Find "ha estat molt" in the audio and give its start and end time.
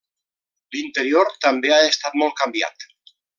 1.75-2.37